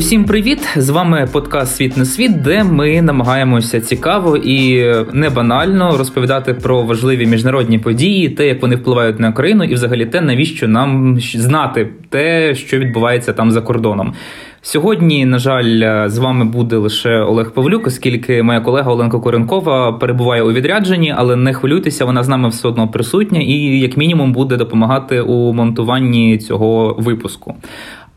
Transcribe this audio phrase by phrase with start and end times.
[0.00, 0.68] Усім привіт!
[0.76, 6.82] З вами подкаст Світ не світ, де ми намагаємося цікаво і не банально розповідати про
[6.82, 11.88] важливі міжнародні події, те, як вони впливають на країну, і взагалі те, навіщо нам знати
[12.08, 14.14] те, що відбувається там за кордоном.
[14.62, 20.42] Сьогодні, на жаль, з вами буде лише Олег Павлюк, оскільки моя колега Оленка Коренкова перебуває
[20.42, 24.56] у відрядженні, але не хвилюйтеся, вона з нами все одно присутня і, як мінімум, буде
[24.56, 27.54] допомагати у монтуванні цього випуску.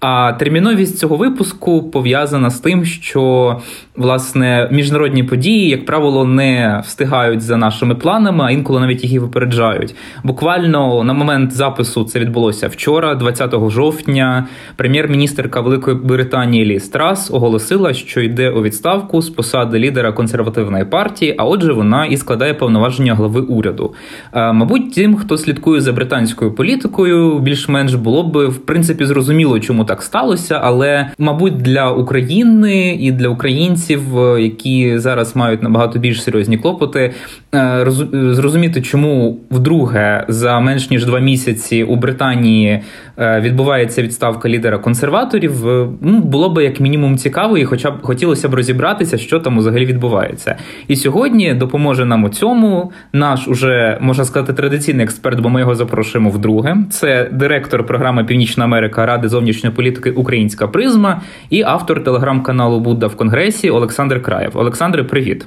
[0.06, 3.56] А терміновість цього випуску пов'язана з тим, що
[3.96, 9.20] власне міжнародні події, як правило, не встигають за нашими планами, а інколи навіть їх і
[9.20, 9.96] випереджають.
[10.24, 14.48] Буквально на момент запису це відбулося вчора, 20 жовтня.
[14.76, 21.36] Прем'єр-міністерка Великої Британії Лі Страс оголосила, що йде у відставку з посади лідера консервативної партії.
[21.38, 23.94] А отже, вона і складає повноваження глави уряду.
[24.34, 29.93] Мабуть, тим, хто слідкує за британською політикою, більш-менш було б в принципі зрозуміло, чому так
[29.94, 36.24] так сталося, але мабуть для України і для українців, е, які зараз мають набагато більш
[36.24, 37.12] серйозні клопоти,
[37.56, 42.82] е, зрозуміти, чому вдруге за менш ніж два місяці у Британії
[43.18, 45.66] е, відбувається відставка лідера консерваторів,
[46.02, 49.86] ну було би як мінімум цікаво, і хоча б хотілося б розібратися, що там взагалі
[49.86, 50.56] відбувається.
[50.88, 55.76] І сьогодні допоможе нам у цьому наш уже можна сказати традиційний експерт, бо ми його
[55.76, 56.78] запрошуємо вдруге.
[56.92, 63.08] Це директор програми Північна Америка Ради зовнішньої політики політики Українська призма і автор телеграм-каналу Будда
[63.08, 64.52] в Конгресі Олександр Краєв.
[64.58, 65.46] Олександре, привіт.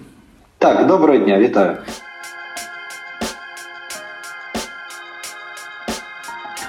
[0.59, 1.77] Так, доброго дня, вітаю.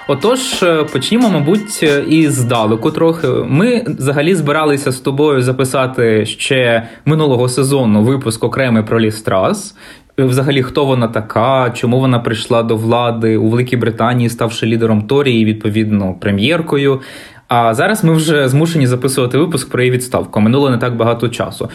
[0.08, 3.28] Отож, е, почнімо, мабуть, із здалеку трохи.
[3.28, 9.76] Ми взагалі збиралися з тобою записати ще минулого сезону випуск окремий про Лістрас.
[10.18, 15.46] Взагалі, хто вона така, чому вона прийшла до влади у Великій Британії, ставши лідером Торії,
[15.46, 17.02] відповідно, прем'єркою.
[17.48, 20.40] А зараз ми вже змушені записувати випуск про її відставку.
[20.40, 21.70] Минуло не так багато часу.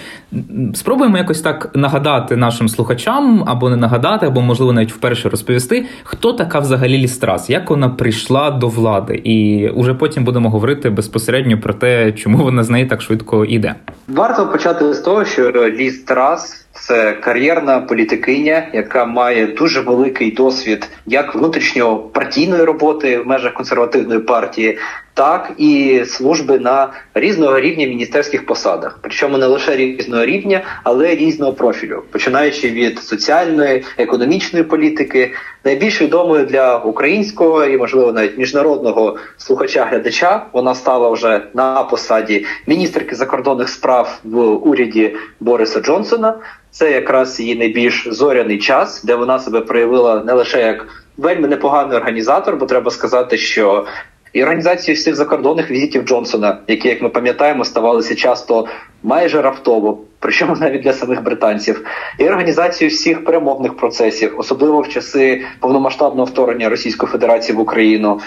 [0.74, 6.32] Спробуємо якось так нагадати нашим слухачам, або не нагадати, або, можливо, навіть вперше розповісти, хто
[6.32, 11.74] така взагалі Лістрас, як вона прийшла до влади, і уже потім будемо говорити безпосередньо про
[11.74, 13.74] те, чому вона з неї так швидко йде.
[14.08, 21.34] Варто почати з того, що Лістрас це кар'єрна політикиня, яка має дуже великий досвід як
[21.34, 24.78] внутрішньо партійної роботи в межах консервативної партії,
[25.14, 28.98] так і служби на різного рівня міністерських посадах.
[29.02, 35.32] Причому не лише різного рівня, але різного профілю, починаючи від соціальної, економічної політики,
[35.64, 40.46] найбільш відомою для українського і, можливо, навіть міжнародного слухача-глядача.
[40.52, 46.34] Вона стала вже на посаді міністерки закордонних справ в уряді Бориса Джонсона.
[46.70, 50.86] Це якраз її найбільш зоряний час, де вона себе проявила не лише як
[51.16, 53.86] вельми непоганий організатор, бо треба сказати, що
[54.32, 58.66] і організацію всіх закордонних візитів Джонсона, які, як ми пам'ятаємо, ставалися часто
[59.02, 61.84] майже раптово, причому навіть для самих британців,
[62.18, 68.20] і організацію всіх перемовних процесів, особливо в часи повномасштабного вторгнення Російської Федерації в Україну,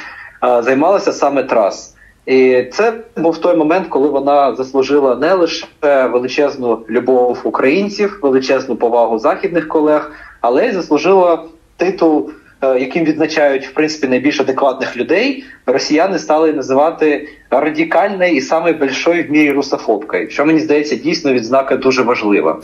[0.61, 1.95] займалася саме Трас.
[2.25, 9.19] І це був той момент, коли вона заслужила не лише величезну любов українців, величезну повагу
[9.19, 10.11] західних колег,
[10.41, 11.43] але й заслужила
[11.77, 12.33] титул, е,
[12.79, 15.45] яким відзначають в принципі найбільш адекватних людей.
[15.65, 21.75] Росіяни стали називати радикальною і саме більшою в мірі русофобкою, що мені здається дійсно відзнака
[21.75, 22.59] дуже важлива.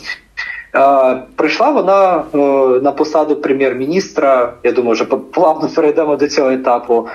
[0.76, 2.38] Е, прийшла вона е,
[2.82, 4.54] на посаду прем'єр-міністра.
[4.64, 7.08] Я думаю, вже плавно перейдемо до цього етапу.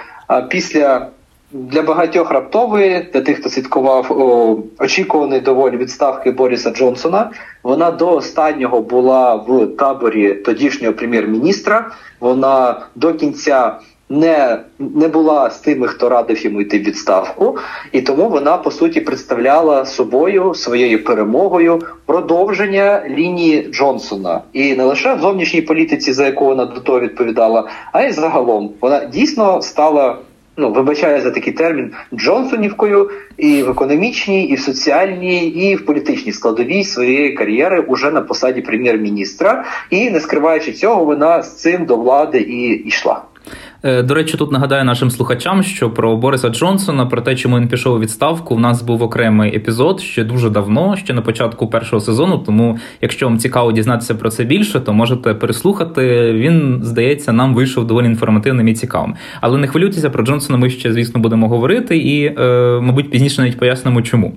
[0.50, 1.06] після
[1.56, 7.30] для багатьох раптової, для тих, хто слідкував о, очікуваний доволі відставки Боріса Джонсона.
[7.62, 11.90] Вона до останнього була в таборі тодішнього прем'єр-міністра.
[12.20, 13.78] Вона до кінця
[14.08, 17.58] не не була з тими, хто радив йому йти в відставку,
[17.92, 25.14] і тому вона по суті представляла собою своєю перемогою продовження лінії Джонсона, і не лише
[25.14, 30.18] в зовнішній політиці, за яку вона до того відповідала, а й загалом вона дійсно стала
[30.56, 36.32] ну вибачаю за такий термін Джонсонівкою і в економічній, і в соціальній, і в політичній
[36.32, 41.96] складовій своєї кар'єри уже на посаді прем'єр-міністра, і не скриваючи цього, вона з цим до
[41.96, 43.22] влади і йшла.
[43.86, 47.68] Е, до речі, тут нагадаю нашим слухачам, що про Бориса Джонсона, про те, чому він
[47.68, 52.00] пішов у відставку, у нас був окремий епізод ще дуже давно, ще на початку першого
[52.00, 52.38] сезону.
[52.38, 56.32] Тому, якщо вам цікаво дізнатися про це більше, то можете переслухати.
[56.32, 59.14] Він здається, нам вийшов доволі інформативним і цікавим.
[59.40, 60.58] Але не хвилюйтеся про Джонсона.
[60.58, 64.34] Ми ще, звісно, будемо говорити, і, е, мабуть, пізніше навіть пояснимо, чому.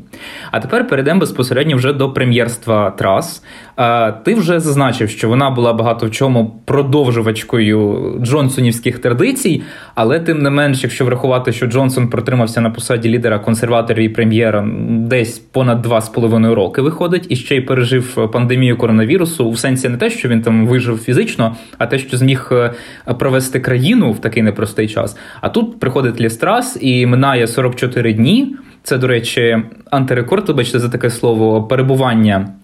[0.51, 3.43] А тепер перейдемо безпосередньо вже до прем'єрства Трас.
[3.77, 9.61] Е, ти вже зазначив, що вона була багато в чому продовжувачкою Джонсонівських традицій позицій.
[9.95, 14.67] Але тим не менш, якщо врахувати, що Джонсон протримався на посаді лідера консерваторів і прем'єра
[14.89, 19.89] десь понад два з половиною роки виходить, і ще й пережив пандемію коронавірусу, у сенсі
[19.89, 22.73] не те, що він там вижив фізично, а те, що зміг е,
[23.19, 25.17] провести країну в такий непростий час.
[25.41, 28.55] А тут приходить Лістрас і минає 44 дні.
[28.83, 29.57] Це, до речі,
[29.91, 32.58] антирекорд, вибачте, за таке слово перебування.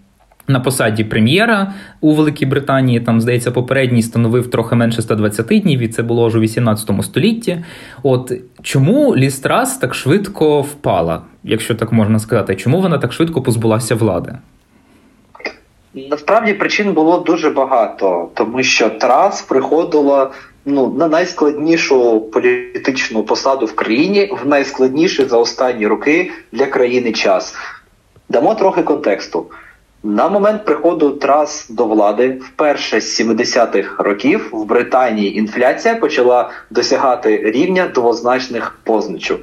[0.47, 5.87] На посаді прем'єра у Великій Британії там здається попередній становив трохи менше 120 днів, і
[5.87, 7.65] це було ж у 18 столітті.
[8.03, 8.31] От
[8.61, 14.37] чому Лістрас так швидко впала, якщо так можна сказати, чому вона так швидко позбулася влади?
[16.09, 20.31] Насправді причин було дуже багато, тому що Трас приходила
[20.65, 27.55] ну на найскладнішу політичну посаду в країні в найскладніший за останні роки для країни час.
[28.29, 29.45] Дамо трохи контексту.
[30.07, 37.51] На момент приходу трас до влади вперше з 70-х років в Британії інфляція почала досягати
[37.51, 39.39] рівня двозначних позначок.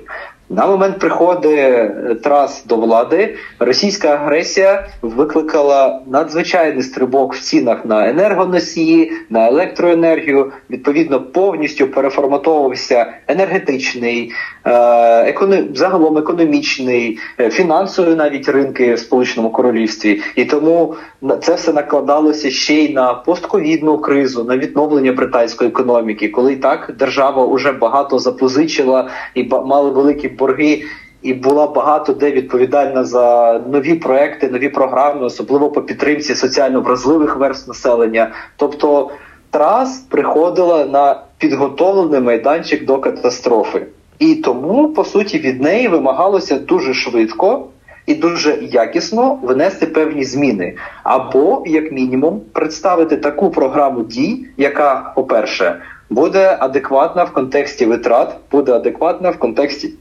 [0.52, 8.08] На момент приходу е, трас до влади російська агресія викликала надзвичайний стрибок в цінах на
[8.08, 10.52] енергоносії, на електроенергію.
[10.70, 14.32] Відповідно, повністю переформатовувався енергетичний,
[14.64, 15.68] економ...
[15.74, 20.94] загалом економічний, е, фінансовий навіть ринки в Сполученому Королівстві, і тому
[21.42, 27.46] це все накладалося ще й на постковідну кризу, на відновлення британської економіки, коли так держава
[27.46, 30.82] вже багато запозичила і мали великі борги.
[31.22, 37.36] І була багато де відповідальна за нові проекти, нові програми, особливо по підтримці соціально вразливих
[37.36, 38.30] верств населення.
[38.56, 39.10] Тобто
[39.50, 43.86] трас приходила на підготовлений майданчик до катастрофи,
[44.22, 47.66] і тому по суті від неї вимагалося дуже швидко
[48.06, 55.24] і дуже якісно внести певні зміни, або як мінімум представити таку програму дій, яка, по
[55.24, 55.76] перше,
[56.10, 59.92] буде адекватна в контексті витрат, буде адекватна в контексті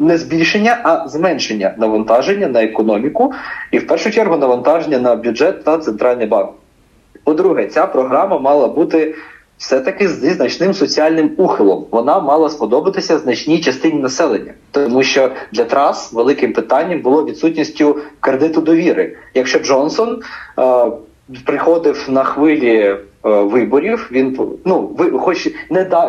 [0.00, 3.32] не збільшення, а зменшення навантаження на економіку,
[3.70, 6.50] і в першу чергу навантаження на бюджет та центральний банк.
[7.24, 9.14] По-друге, ця програма мала бути
[9.62, 11.86] все-таки зі значним соціальним ухилом.
[11.90, 18.60] Вона мала сподобатися значній частині населення, тому що для трас великим питанням було відсутністю кредиту
[18.60, 19.16] довіри.
[19.34, 20.22] Якщо Джонсон
[20.58, 20.86] е,
[21.44, 24.08] приходив на хвилі виборів.
[24.12, 25.48] Він ну ви хоч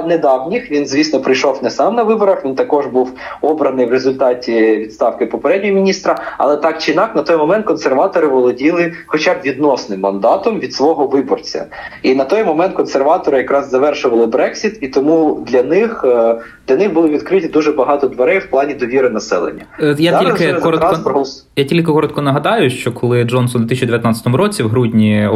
[0.05, 2.45] недавніх, він звісно прийшов не сам на виборах.
[2.45, 3.11] Він також був
[3.41, 6.15] обраний в результаті відставки попереднього міністра.
[6.37, 11.07] Але так чи інак на той момент консерватори володіли, хоча б відносним мандатом від свого
[11.07, 11.65] виборця.
[12.01, 16.35] І на той момент консерватори якраз завершували Брексіт, і тому для них е,
[16.67, 19.65] для них були відкриті дуже багато дверей в плані довіри населення.
[19.79, 21.47] Е, я Зараз тільки коротко проголос...
[21.55, 25.29] я тільки коротко нагадаю, що коли Джонсон у 2019 році в грудні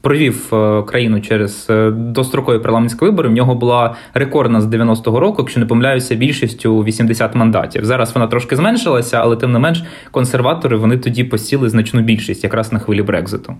[0.00, 0.48] провів
[0.84, 3.28] країну через е, дострокові парламентські вибори.
[3.28, 7.84] В нього була рекордна з 90-го року, якщо не помиляюся, більшістю 80 мандатів.
[7.84, 12.72] Зараз вона трошки зменшилася, але тим не менш консерватори вони тоді посіли значну більшість якраз
[12.72, 13.54] на хвилі Брекзиту.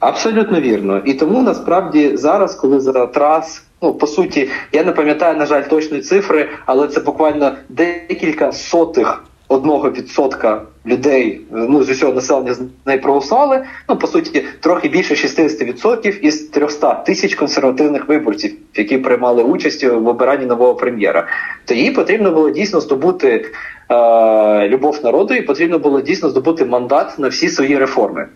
[0.00, 0.98] Абсолютно вірно.
[1.04, 5.62] І тому насправді зараз, коли за трас, ну по суті, я не пам'ятаю, на жаль,
[5.62, 12.60] точної цифри, але це буквально декілька сотих одного відсотка людей ну з усього населення з
[12.86, 13.64] неї проголосували.
[13.88, 20.08] Ну по суті, трохи більше 60% із 300 тисяч консервативних виборців, які приймали участь в
[20.08, 21.26] обиранні нового прем'єра.
[21.64, 23.46] То їй потрібно було дійсно здобути
[23.90, 28.26] е, любов народу, і потрібно було дійсно здобути мандат на всі свої реформи.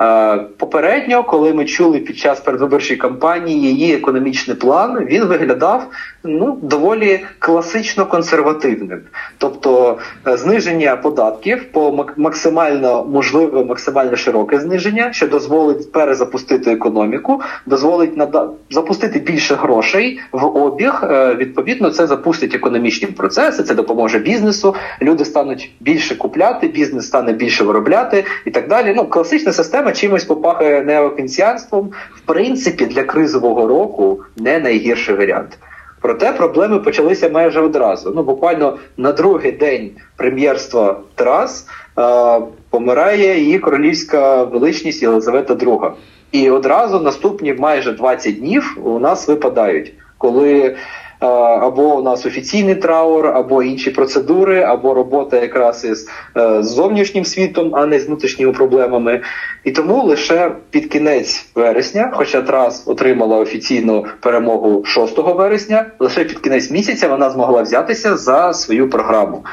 [0.00, 5.86] Е, попередньо, коли ми чули під час передвиборчої кампанії її економічний план, він виглядав
[6.24, 9.00] ну доволі класично консервативним,
[9.38, 18.16] тобто е, зниження податків по максимально можливе, максимально широке зниження, що дозволить перезапустити економіку, дозволить
[18.16, 21.00] нада запустити більше грошей в обіг.
[21.02, 24.74] Е, відповідно, це запустить економічні процеси, це допоможе бізнесу.
[25.02, 28.94] Люди стануть більше купляти, бізнес стане більше виробляти і так далі.
[28.96, 31.90] Ну класична система чимось попахає неокенсіанством.
[32.16, 35.58] В принципі, для кризового року не найгірший варіант.
[36.04, 38.12] Проте проблеми почалися майже одразу.
[38.16, 41.66] Ну буквально на другий день прем'єрства Трас
[41.98, 45.92] е, помирає її королівська величність Єлизавета II.
[46.32, 50.76] І одразу наступні майже 20 днів у нас випадають, коли
[51.18, 57.74] або у нас офіційний траур, або інші процедури, або робота якраз із е, зовнішнім світом,
[57.74, 59.20] а не з внутрішніми проблемами.
[59.64, 66.38] І тому лише під кінець вересня, хоча Трас отримала офіційну перемогу 6 вересня, лише під
[66.38, 69.44] кінець місяця вона змогла взятися за свою програму.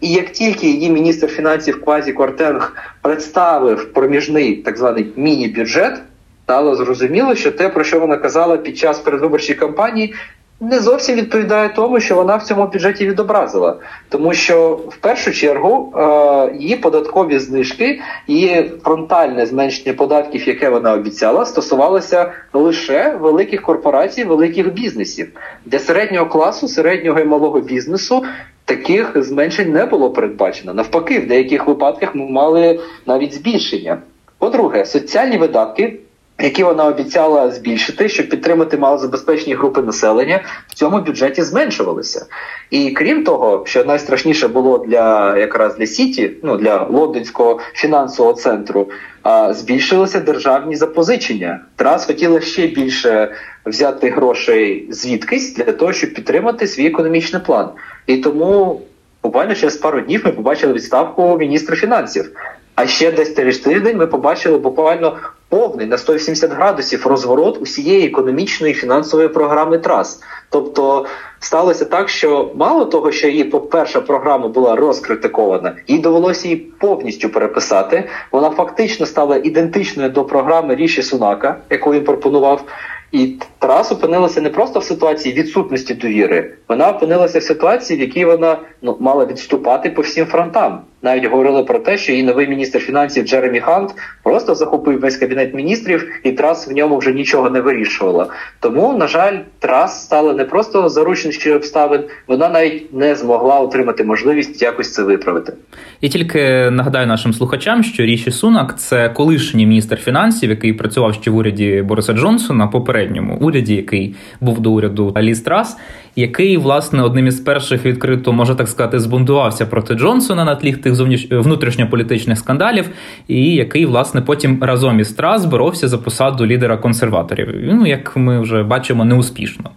[0.00, 6.02] І як тільки її міністр фінансів Квасі Квартенг представив проміжний так званий міні-бюджет,
[6.44, 10.14] стало зрозуміло, що те, про що вона казала під час передвиборчої кампанії,
[10.60, 13.76] не зовсім відповідає тому, що вона в цьому бюджеті відобразила,
[14.08, 20.92] тому що в першу чергу е, її податкові знижки і фронтальне зменшення податків, яке вона
[20.92, 25.28] обіцяла, стосувалося лише великих корпорацій, великих бізнесів
[25.64, 28.24] для середнього класу, середнього і малого бізнесу.
[28.64, 30.74] Таких зменшень не було передбачено.
[30.74, 33.98] Навпаки, в деяких випадках ми мали навіть збільшення.
[34.38, 35.98] По-друге, соціальні видатки
[36.38, 42.26] які вона обіцяла збільшити, щоб підтримати малозабезпечені групи населення, в цьому бюджеті зменшувалися.
[42.70, 48.88] І крім того, що найстрашніше було для якраз для Сіті, ну для лондонського фінансового центру,
[49.22, 51.60] а збільшилися державні запозичення.
[51.76, 53.32] Трас хотіла ще більше
[53.66, 57.68] взяти грошей звідкись для того, щоб підтримати свій економічний план.
[58.06, 58.82] І тому
[59.22, 62.30] буквально через пару днів ми побачили відставку міністра фінансів.
[62.74, 65.16] А ще десь через тиждень ми побачили буквально
[65.48, 70.22] повний на 180 градусів розворот усієї економічної фінансової програми трас.
[70.50, 71.06] Тобто
[71.40, 77.28] сталося так, що мало того, що її перша програма була розкритикована, їй довелося її повністю
[77.28, 78.08] переписати.
[78.32, 82.64] Вона фактично стала ідентичною до програми Ріші Сунака, яку він пропонував.
[83.12, 88.24] І Тарас опинилася не просто в ситуації відсутності довіри, вона опинилася в ситуації, в якій
[88.24, 90.80] вона ну мала відступати по всім фронтам.
[91.02, 95.54] Навіть говорили про те, що її новий міністр фінансів Джеремі Хант просто захопив весь кабінет
[95.54, 98.28] міністрів, і трас в ньому вже нічого не вирішувала.
[98.60, 104.62] Тому, на жаль, трас стала не просто заручністю обставин, вона навіть не змогла отримати можливість
[104.62, 105.52] якось це виправити.
[106.00, 111.30] І тільки нагадаю нашим слухачам, що Ріші Сунак це колишній міністр фінансів, який працював ще
[111.30, 115.76] в уряді Бориса Джонсона, попередньому уряді, який був до уряду Ліз Трас,
[116.16, 120.94] який власне одним із перших відкрито може так сказати збунтувався проти Джонсона на тлі тих
[120.94, 121.28] зовніш...
[121.30, 122.88] внутрішньополітичних скандалів,
[123.28, 127.48] і який власне потім разом із Трас боровся за посаду лідера консерваторів.
[127.62, 129.70] Ну як ми вже бачимо, неуспішно.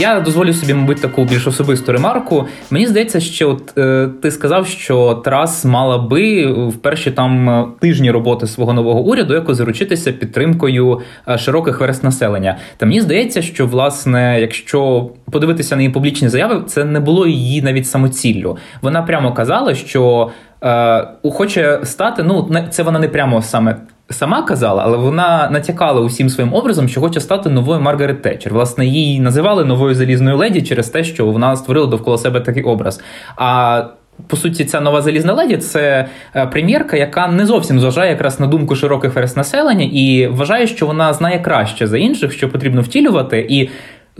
[0.00, 2.46] Я дозволю собі, мабуть, таку більш особисту ремарку.
[2.70, 7.66] Мені здається, що от, е, ти сказав, що Тарас мала би в перші там е,
[7.80, 12.58] тижні роботи свого нового уряду якось заручитися підтримкою е, широких верст населення.
[12.76, 17.62] Та мені здається, що власне, якщо подивитися на її публічні заяви, це не було її
[17.62, 18.56] навіть самоціллю.
[18.82, 20.30] Вона прямо казала, що
[20.64, 22.22] е, хоче стати.
[22.22, 23.76] Ну, це вона не прямо саме
[24.10, 28.52] сама казала, але вона натякала усім своїм образом, що хоче стати новою Маргарет Тетчер.
[28.52, 33.00] Власне, її називали новою залізною леді через те, що вона створила довкола себе такий образ.
[33.36, 33.82] А
[34.26, 38.46] по суті, ця нова залізна леді це е, прем'єрка, яка не зовсім зважає якраз на
[38.46, 43.46] думку широких верст населення і вважає, що вона знає краще за інших, що потрібно втілювати,
[43.48, 43.68] і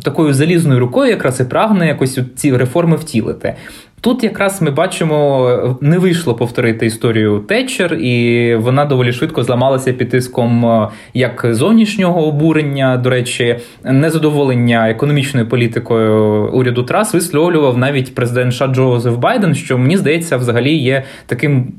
[0.03, 3.55] такою залізною рукою якраз і прагне якось ці реформи втілити.
[4.03, 10.09] Тут якраз ми бачимо, не вийшло повторити історію Тетчер, і вона доволі швидко зламалася під
[10.09, 12.97] тиском е, як зовнішнього обурення.
[12.97, 19.97] До речі, незадоволення економічною політикою уряду Трас висловлював навіть президент США Джозеф Байден, що мені
[19.97, 21.73] здається, взагалі є таким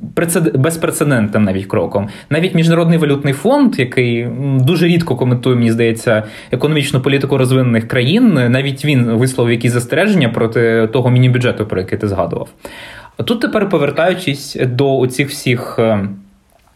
[0.55, 2.07] безпрецедентним навіть кроком.
[2.29, 4.27] Навіть міжнародний валютний фонд, який
[4.59, 10.89] дуже рідко коментує, мені здається, економічну політику розвинених країн, навіть він висловив якісь застереження проти
[10.93, 12.49] того міні-бюджету, про який ти згадував.
[13.25, 16.07] Тут тепер повертаючись до оцих всіх е,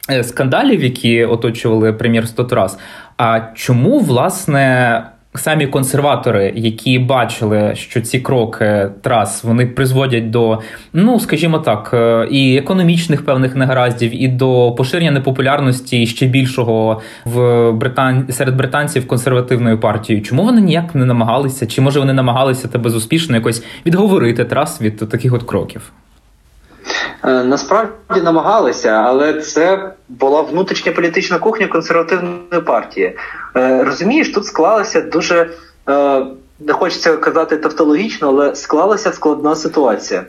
[0.09, 2.79] е, скандалів, які оточували прем'єр Стотрас,
[3.17, 5.03] а чому власне
[5.39, 10.61] самі консерватори, які бачили, що ці кроки трас вони призводять до,
[10.93, 17.71] ну скажімо так, е, і економічних певних негараздів, і до поширення непопулярності ще більшого в
[17.71, 18.25] Британ...
[18.29, 23.35] серед британців консервативною партією, чому вони ніяк не намагалися, чи може вони намагалися тебе безуспішно
[23.35, 25.91] якось відговорити трас від таких от кроків?
[27.27, 33.17] Е, насправді намагалися, але це була внутрішня політична кухня консервативної партії.
[33.55, 35.49] Е, розумієш, тут склалася дуже
[35.89, 36.25] е,
[36.59, 40.23] не хочеться казати тавтологічно, але склалася складна ситуація.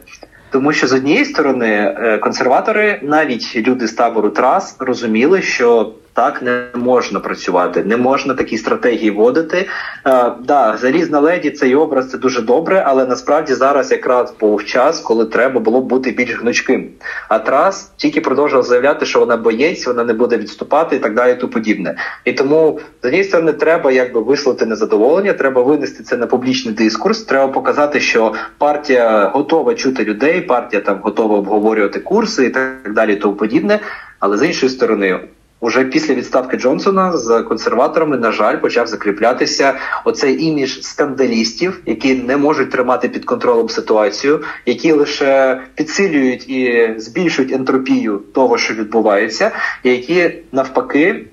[0.50, 6.64] Тому що з однієї сторони консерватори, навіть люди з табору Трас, розуміли, що так не
[6.75, 9.58] можна працювати, не можна такі стратегії вводити.
[9.58, 15.00] Е, да, залізна леді цей образ це дуже добре, але насправді зараз якраз був час,
[15.00, 16.88] коли треба було бути більш гнучким.
[17.28, 21.37] А Трас тільки продовжував заявляти, що вона боєць, вона не буде відступати і так далі.
[21.42, 21.96] І подібне.
[22.25, 27.23] І тому з однієї сторони треба якби висловити незадоволення, треба винести це на публічний дискурс.
[27.23, 33.16] Треба показати, що партія готова чути людей, партія там готова обговорювати курси і так далі.
[33.16, 33.80] Тому подібне.
[34.18, 35.20] Але з іншої сторони,
[35.60, 42.36] Уже після відставки Джонсона з консерваторами, на жаль, почав закріплятися оцей імідж скандалістів, які не
[42.36, 49.50] можуть тримати під контролем ситуацію, які лише підсилюють і збільшують ентропію того, що відбувається,
[49.82, 51.26] і які навпаки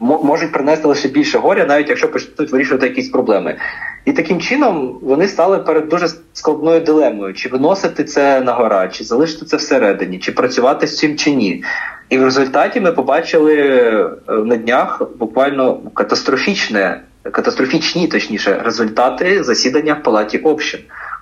[0.00, 3.56] можуть принести лише більше горя, навіть якщо почнуть вирішувати якісь проблеми.
[4.04, 9.04] І таким чином вони стали перед дуже складною дилемою: чи виносити це на гора, чи
[9.04, 11.64] залишити це всередині, чи працювати з цим чи ні.
[12.08, 20.02] І в результаті ми побачили е, на днях буквально катастрофічне, катастрофічні, точніше, результати засідання в
[20.02, 20.80] палаті общин.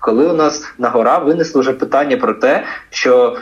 [0.09, 3.37] Коли у нас на гора винесли вже питання про те, що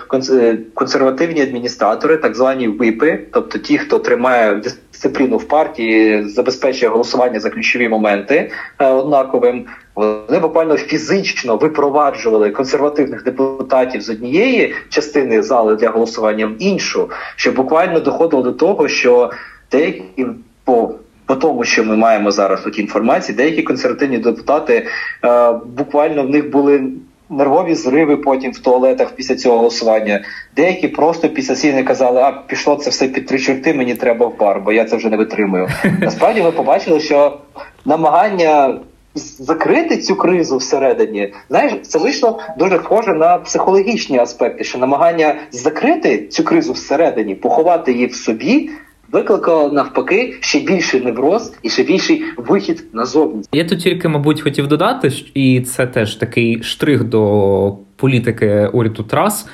[0.74, 7.50] консервативні адміністратори, так звані ВИПи, тобто ті, хто тримає дисципліну в партії, забезпечує голосування за
[7.50, 15.90] ключові моменти е, однаковим, вони буквально фізично випроваджували консервативних депутатів з однієї частини зали для
[15.90, 19.30] голосування в іншу, що буквально доходило до того, що
[19.70, 20.26] деякі
[20.64, 20.94] по
[21.26, 24.86] по тому, що ми маємо зараз тут інформації, деякі консервативні депутати
[25.24, 26.82] е, буквально в них були.
[27.30, 30.24] Нервові зриви потім в туалетах після цього голосування.
[30.56, 34.38] Деякі просто після сіни казали, а пішло це все під три чорти, мені треба в
[34.38, 35.68] бар, бо я це вже не витримую.
[36.00, 37.38] Насправді ми побачили, що
[37.84, 38.80] намагання
[39.14, 46.26] закрити цю кризу всередині, знаєш, це вийшло дуже схоже на психологічні аспекти, що намагання закрити
[46.26, 48.70] цю кризу всередині, поховати її в собі
[49.12, 53.42] викликало навпаки ще більший невроз і ще більший вихід назовні.
[53.52, 59.48] Я тут тільки, мабуть, хотів додати, і це теж такий штрих до політики уряду Трас.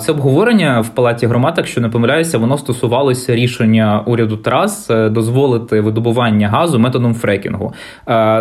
[0.00, 5.80] Це обговорення в палаті громад, якщо не помиляюся, воно стосувалося рішення уряду Трас е, дозволити
[5.80, 7.72] видобування газу методом фрекінгу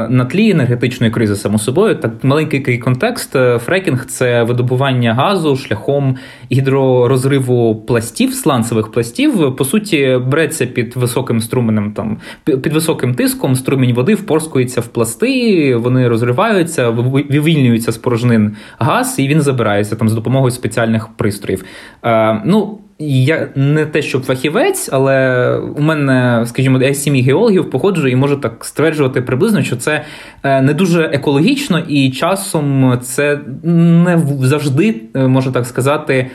[0.10, 1.36] на тлі енергетичної кризи.
[1.36, 3.36] Само собою, так маленький контекст.
[3.36, 6.16] Е, фрекінг це видобування газу шляхом
[6.51, 9.56] гідророзриву пластів, сланцевих пластів.
[9.56, 15.75] По суті, береться під високим струменем, там під високим тиском, струмінь води впорскується в пласти,
[15.75, 21.65] вони розриваються, вивільнюється з порожнин газ, і він забирається там з допомогою спеціальних пристроїв.
[22.03, 28.08] Е, ну, я не те, щоб фахівець, але у мене, скажімо, я сім'ї геологів походжу
[28.08, 30.01] і можу так стверджувати приблизно, що це
[30.44, 36.27] е, не дуже екологічно, і часом це не завжди, е, можу так сказати,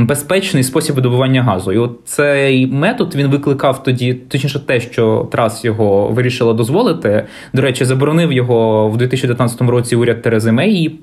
[0.00, 1.72] безпечний спосіб видобування газу.
[1.72, 7.24] І от цей метод він викликав тоді, точніше, те, що Трас його вирішила дозволити.
[7.52, 11.00] До речі, заборонив його в 2019 році уряд Терези Мей,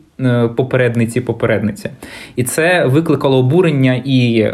[0.56, 1.90] попередниці попередниці.
[2.36, 4.54] І це викликало обурення і е,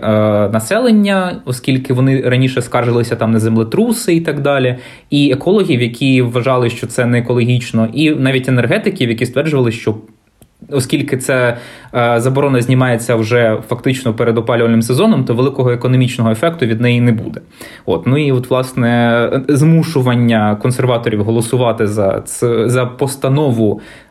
[0.53, 4.77] населення, оскільки вони раніше скаржилися там на землетруси і так далі,
[5.09, 9.95] і екологів, які вважали, що це не екологічно, і навіть енергетиків, які стверджували, що.
[10.69, 11.57] Оскільки ця
[11.95, 17.11] е, заборона знімається вже фактично перед опалювальним сезоном, то великого економічного ефекту від неї не
[17.11, 17.41] буде.
[17.85, 22.23] От ну і от власне змушування консерваторів голосувати за
[22.65, 23.81] за постанову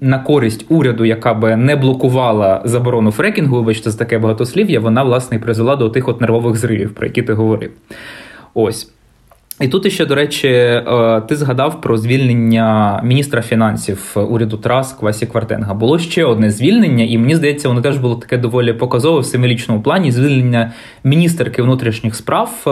[0.00, 5.36] на користь уряду, яка би не блокувала заборону фрекінгу, вибачте, за таке багатослів'я, вона власне
[5.36, 7.70] і призвела до тих от нервових зривів, про які ти говорив.
[8.54, 8.92] Ось.
[9.60, 15.26] І тут ще, до речі, е, ти згадав про звільнення міністра фінансів уряду Трас Квасі
[15.26, 15.74] Квартенга.
[15.74, 19.82] Було ще одне звільнення, і мені здається, воно теж було таке доволі показове в символічному
[19.82, 20.12] плані.
[20.12, 20.72] Звільнення
[21.04, 22.70] міністерки внутрішніх справ е,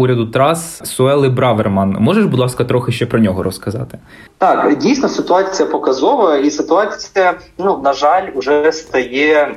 [0.00, 1.96] уряду Трас Суели Браверман.
[2.00, 3.98] Можеш, будь ласка, трохи ще про нього розказати?
[4.38, 9.56] Так, дійсно ситуація показова, і ситуація, ну на жаль, вже стає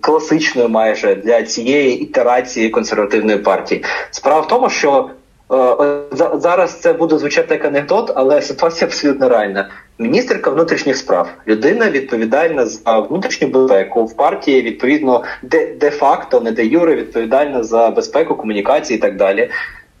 [0.00, 3.84] класичною майже для цієї ітерації консервативної партії.
[4.10, 5.10] Справа в тому, що
[5.52, 9.70] е, зараз це буде звучати як анекдот, але ситуація абсолютно реальна.
[9.98, 16.52] Міністерка внутрішніх справ, людина відповідальна за внутрішню безпеку в партії, відповідно, де де факто, не
[16.52, 19.50] де юре, відповідальна за безпеку, комунікації і так далі.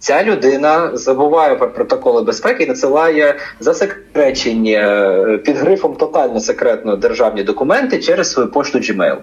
[0.02, 7.42] Ця людина забуває про протоколи безпеки і надсилає засекречені е, під грифом тотально секретно державні
[7.42, 9.16] документи через свою пошту Gmail.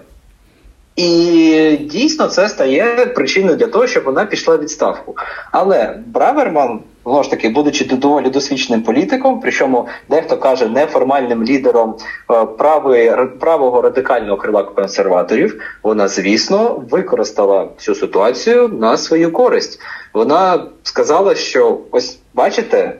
[0.96, 5.16] І дійсно це стає причиною для того, щоб вона пішла відставку.
[5.52, 11.94] Але Браверман, знову ж таки, будучи доволі досвідченим політиком, причому дехто каже неформальним лідером
[12.30, 19.80] е, правої, правого радикального крила консерваторів, вона, звісно, використала цю ситуацію на свою користь.
[20.14, 22.94] Вона сказала, що ось бачите.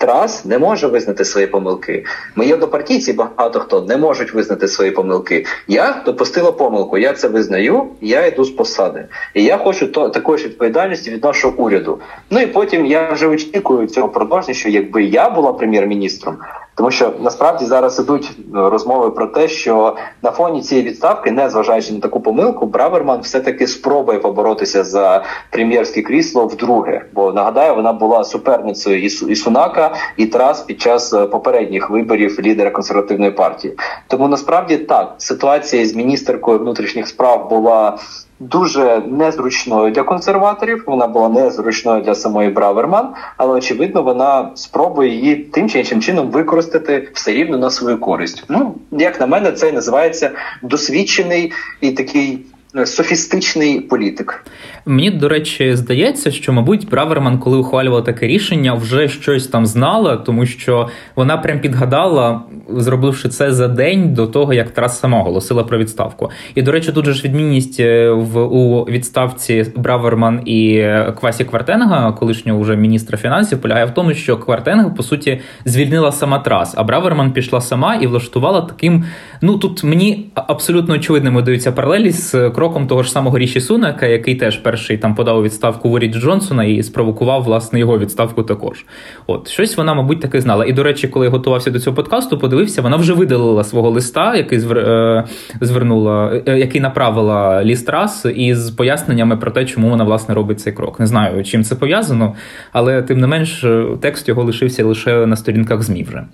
[0.00, 2.04] Трас не може визнати свої помилки.
[2.36, 5.46] Мої однопартійці багато хто не можуть визнати свої помилки.
[5.68, 9.06] Я допустила помилку, я це визнаю, я йду з посади.
[9.34, 11.98] І я хочу то такої ж відповідальності від нашого уряду.
[12.30, 16.36] Ну і потім я вже очікую цього продовження, що якби я була прем'єр-міністром,
[16.80, 21.50] тому що насправді зараз ідуть е, розмови про те, що на фоні цієї відставки, не
[21.50, 27.04] зважаючи на таку помилку, Браверман все таки спробує поборотися за прем'єрське крісло вдруге.
[27.12, 32.70] Бо нагадаю, вона була суперницею і Сунака і Трас під час е, попередніх виборів лідера
[32.70, 33.76] консервативної партії.
[34.06, 37.98] Тому насправді так ситуація з міністеркою внутрішніх справ була
[38.40, 40.84] дуже незручною для консерваторів.
[40.86, 46.30] Вона була незручною для самої Браверман, але очевидно, вона спробує її тим чи іншим чином
[46.30, 48.44] використати все рівно на свою користь.
[48.48, 50.30] Ну як на мене, це називається
[50.62, 52.46] досвідчений і такий
[52.84, 54.44] софістичний політик.
[54.86, 60.16] Мені до речі, здається, що, мабуть, Браверман, коли ухвалювала таке рішення, вже щось там знала,
[60.16, 65.64] тому що вона прям підгадала, зробивши це за день до того, як Трас сама оголосила
[65.64, 66.30] про відставку.
[66.54, 70.86] І до речі, тут же ж відмінність е, в у відставці Браверман і
[71.20, 76.38] Квасі Квартенга, колишнього вже міністра фінансів, полягає в тому, що Квартенга по суті звільнила сама
[76.38, 79.04] Трас, а Браверман пішла сама і влаштувала таким.
[79.42, 84.34] Ну тут мені абсолютно очевидними даються паралелі з кроком того ж самого Ріші Сунака, який
[84.34, 88.84] теж перший там подав відставку в уряді Джонсона і спровокував власне його відставку також.
[89.26, 90.66] От щось вона, мабуть, таки знала.
[90.66, 94.36] І до речі, коли я готувався до цього подкасту, подивився, вона вже видалила свого листа,
[94.36, 94.58] який.
[94.58, 95.24] Е,
[95.60, 100.72] звернула, е, який направила ліст раз із поясненнями про те, чому вона власне робить цей
[100.72, 101.00] крок.
[101.00, 102.34] Не знаю, чим це пов'язано,
[102.72, 103.64] але тим не менш
[104.00, 106.24] текст його лишився лише на сторінках ЗМІ вже.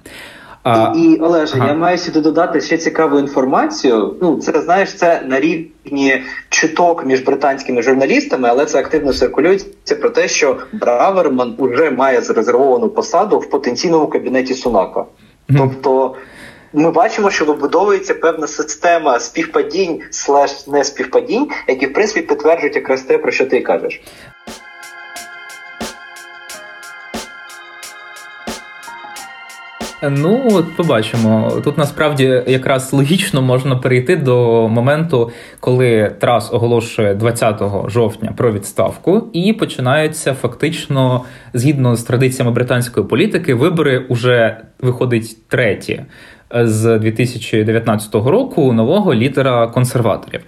[0.68, 1.68] А, І Олеже, ага.
[1.68, 4.14] я маю сюди додати ще цікаву інформацію.
[4.22, 10.10] Ну, це знаєш, це на рівні чуток між британськими журналістами, але це активно циркулюється про
[10.10, 15.04] те, що Браверман уже має зарезервовану посаду в потенційному кабінеті Сунака.
[15.56, 16.14] Тобто.
[16.72, 23.02] Ми бачимо, що вибудовується певна система співпадінь слеш не співпадінь, які в принципі підтверджують якраз
[23.02, 24.00] те, про що ти кажеш.
[30.10, 31.52] Ну, от побачимо.
[31.64, 39.22] Тут насправді якраз логічно можна перейти до моменту, коли Трас оголошує 20 жовтня про відставку,
[39.32, 46.02] і починаються фактично згідно з традиціями британської політики, вибори уже виходить треті.
[46.54, 50.40] З 2019 року нового лідера консерваторів.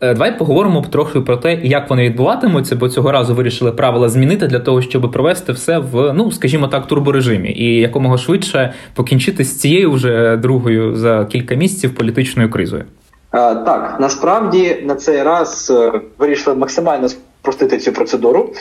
[0.00, 4.46] Е, давай поговоримо трохи про те, як вони відбуватимуться, бо цього разу вирішили правила змінити
[4.46, 9.60] для того, щоб провести все в, ну скажімо так, турборежимі і якомога швидше покінчити з
[9.60, 12.84] цією вже другою за кілька місяців політичною кризою.
[13.30, 18.52] А, так насправді на цей раз е, вирішили максимально спростити цю процедуру.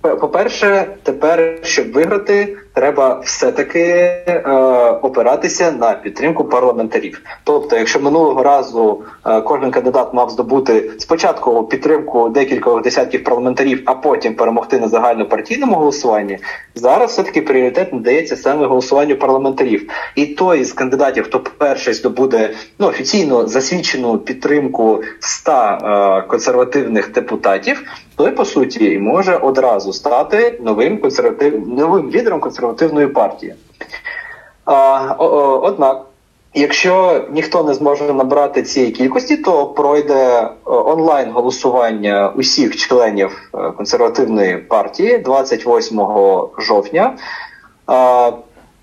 [0.00, 4.40] По-перше, тепер, щоб виграти, треба все-таки е,
[5.02, 7.22] опиратися на підтримку парламентарів.
[7.44, 13.94] Тобто, якщо минулого разу е, кожен кандидат мав здобути спочатку підтримку декількох десятків парламентарів, а
[13.94, 16.38] потім перемогти на загальнопартійному голосуванні,
[16.74, 19.90] зараз все таки пріоритет надається саме голосуванню парламентарів.
[20.14, 27.82] І той з кандидатів, хто перший здобуде ну офіційно засвідчену підтримку 100 е, консервативних депутатів,
[28.16, 33.54] той по суті може одразу стати новим консерватив новим лідером консервативної партії.
[34.64, 36.06] А, о, о, Однак,
[36.54, 44.56] якщо ніхто не зможе набрати цієї кількості, то пройде онлайн голосування усіх членів е, консервативної
[44.56, 46.00] партії 28
[46.58, 47.16] жовтня.
[47.86, 48.32] А,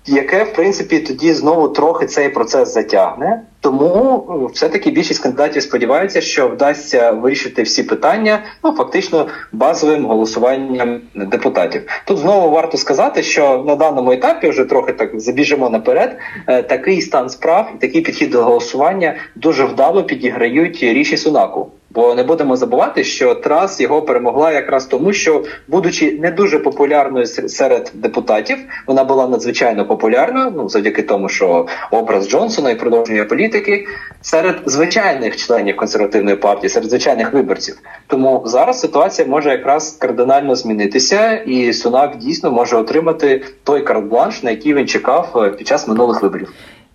[0.06, 3.42] яке в принципі тоді знову трохи цей процес затягне.
[3.62, 11.00] Тому е, все-таки більшість кандидатів сподіваються, що вдасться вирішити всі питання, ну фактично базовим голосуванням
[11.14, 11.82] депутатів.
[12.04, 16.16] Тут знову варто сказати, що на даному етапі вже трохи так забіжимо наперед.
[16.46, 21.70] Е, такий стан справ і такий підхід до голосування дуже вдало підіграють ріші сунаку.
[21.94, 27.26] Бо не будемо забувати, що Трас його перемогла якраз тому, що, будучи не дуже популярною
[27.26, 30.52] серед депутатів, вона була надзвичайно популярною.
[30.56, 33.86] Ну завдяки тому, що образ Джонсона і продовження політики
[34.20, 37.78] серед звичайних членів консервативної партії, серед звичайних виборців.
[38.06, 44.50] Тому зараз ситуація може якраз кардинально змінитися, і Сунак дійсно може отримати той карт-бланш, на
[44.50, 46.52] який він чекав е, під час минулих виборів.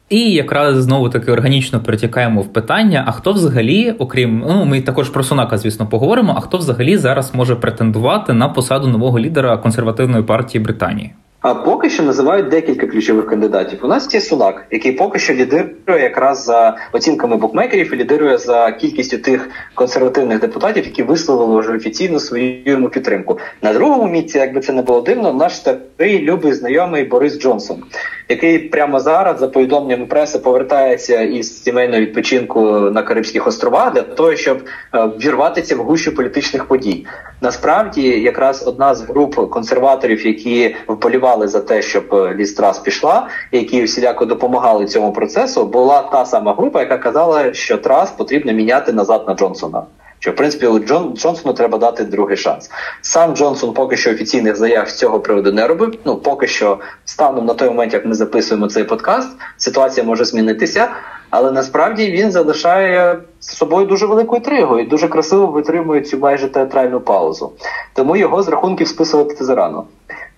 [0.10, 5.10] І якраз знову таки органічно перетікаємо в питання: а хто взагалі, окрім ну ми також
[5.10, 6.34] про Сунака, звісно, поговоримо.
[6.38, 11.13] А хто взагалі зараз може претендувати на посаду нового лідера консервативної партії Британії?
[11.41, 13.80] А поки що називають декілька ключових кандидатів.
[13.82, 18.71] У нас є Сунак, який поки що лідирує якраз за оцінками букмекерів, і лідирує за
[18.71, 23.39] кількістю тих консервативних депутатів, які висловили вже офіційно свою йому підтримку.
[23.62, 27.84] На другому місці, якби це не було дивно, наш старий любий знайомий Борис Джонсон,
[28.30, 34.36] який прямо зараз, за повідомленнями преси, повертається із сімейного відпочинку на Карибських островах для того,
[34.36, 34.58] щоб
[34.95, 37.06] е, вірватися в гущу політичних подій.
[37.41, 43.84] Насправді, якраз одна з груп консерваторів, які вболівали за те, щоб е, Лістрас пішла, які
[43.84, 49.26] всіляко допомагали цьому процесу, була та сама група, яка казала, що трас потрібно міняти назад
[49.28, 49.84] на Джонсона.
[50.20, 52.72] Що в принципі Джон Джонсону треба дати другий шанс.
[53.02, 55.94] Сам Джонсон поки що офіційних заяв з цього приводу не робив.
[56.06, 60.90] Ну поки що станом на той момент, як ми записуємо цей подкаст, ситуація може змінитися.
[61.30, 66.48] Але насправді він залишає з собою дуже велику інтригу і дуже красиво витримує цю майже
[66.48, 67.52] театральну паузу.
[67.94, 69.86] Тому його з рахунків списувати зарано.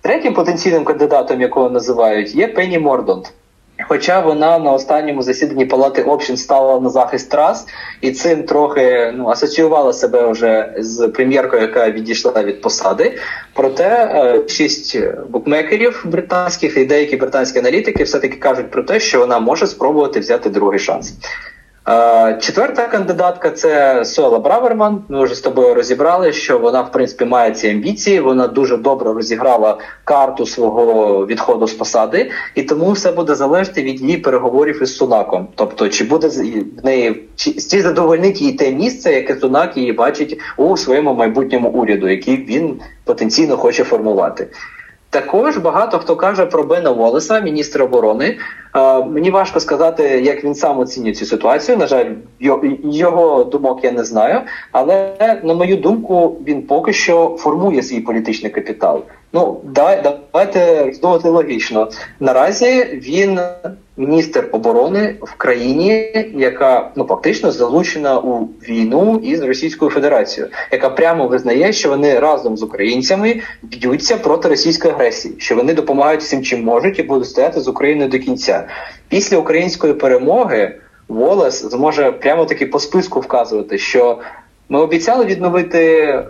[0.02, 3.34] Третім потенційним кандидатом, якого називають, є Пенні Мордонт.
[3.88, 7.68] Хоча вона на останньому засіданні палати общин стала на захист трас
[8.02, 13.18] і цим трохи ну асоціювала себе вже з прем'єркою, яка відійшла від посади.
[13.54, 14.98] Проте е, шість
[15.30, 20.20] букмекерів британських і деякі британські аналітики все таки кажуть про те, що вона може спробувати
[20.20, 21.14] взяти другий шанс.
[21.90, 25.04] Е, четверта кандидатка це Сола Браверман.
[25.10, 28.20] Ми вже з тобою розібрали, що вона в принципі має ці амбіції.
[28.20, 34.02] Вона дуже добре розіграла карту свого відходу з посади, і тому все буде залежати від
[34.02, 35.48] її переговорів із Сунаком.
[35.56, 40.40] Тобто, чи буде в неї чи, чи задовольнить її те місце, яке Сунак її бачить
[40.58, 44.48] у своєму майбутньому уряду, який він потенційно хоче формувати.
[45.10, 48.38] Також багато хто каже про Бена Волеса, міністра оборони.
[48.76, 51.78] Е, мені важко сказати, як він сам оцінює цю ситуацію.
[51.78, 52.12] На жаль,
[52.84, 54.42] його думок я не знаю.
[54.72, 59.04] Але на мою думку, він поки що формує свій політичний капітал.
[59.34, 61.90] Ну давайте роздумати логічно.
[62.20, 63.40] Наразі він
[64.00, 71.28] міністр оборони в країні, яка ну фактично залучена у війну із Російською Федерацією, яка прямо
[71.28, 76.64] визнає, що вони разом з українцями б'ються проти російської агресії, що вони допомагають всім, чим
[76.64, 78.68] можуть, і будуть стояти з Україною до кінця.
[79.10, 80.76] Після української перемоги
[81.08, 84.20] Волес зможе прямо таки по списку вказувати, що
[84.70, 86.26] ми обіцяли відновити е,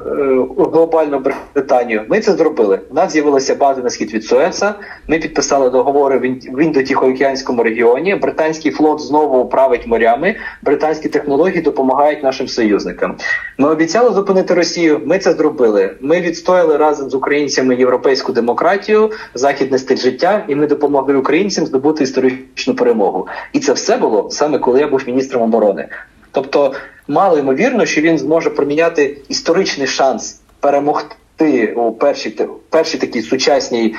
[0.58, 1.24] глобальну
[1.56, 2.04] Британію.
[2.10, 2.80] Ми це зробили.
[2.90, 4.76] У нас з'явилася база на схід від Суеца.
[5.08, 6.18] Ми підписали договори
[6.52, 8.16] в індо-тихоокеанському регіоні.
[8.16, 10.36] Британський флот знову править морями.
[10.62, 13.16] Британські технології допомагають нашим союзникам.
[13.58, 15.02] Ми обіцяли зупинити Росію.
[15.06, 15.96] Ми це зробили.
[16.02, 22.04] Ми відстояли разом з українцями європейську демократію, західний стиль життя, і ми допомогли українцям здобути
[22.04, 23.28] історичну перемогу.
[23.54, 25.88] І це все було саме коли я був міністром оборони.
[26.32, 26.74] Тобто
[27.10, 33.96] мало ймовірно, що він зможе проміняти історичний шанс перемогти у першій першій такій сучасній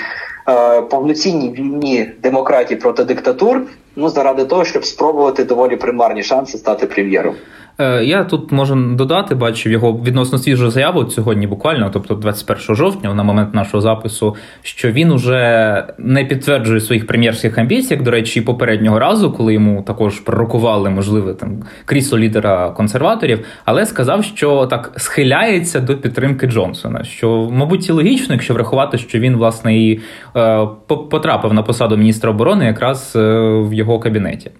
[0.49, 3.62] е, повноцінній війні демократії проти диктатур.
[3.96, 7.35] Ну заради того, щоб спробувати доволі примарні шанси стати прем'єром.
[7.81, 13.14] Е, я тут можу додати, бачив його відносно свіжу заяву сьогодні, буквально, тобто 21 жовтня,
[13.14, 18.40] на момент нашого запису, що він уже не підтверджує своїх прем'єрських амбіцій, як, до речі,
[18.40, 24.93] попереднього разу, коли йому також пророкували, можливе там крісло лідера консерваторів, але сказав, що так
[24.97, 27.05] схиляється до підтримки Джонсона.
[27.05, 30.01] Що, мабуть, і логічно, якщо врахувати, що він власне і
[30.37, 33.21] е, потрапив на посаду міністра оборони якраз е,
[33.69, 34.51] в його кабінеті.